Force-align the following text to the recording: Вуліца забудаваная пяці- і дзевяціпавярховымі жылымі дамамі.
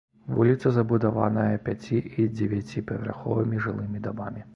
Вуліца 0.35 0.69
забудаваная 0.77 1.59
пяці- 1.67 2.01
і 2.23 2.25
дзевяціпавярховымі 2.39 3.61
жылымі 3.67 4.03
дамамі. 4.09 4.41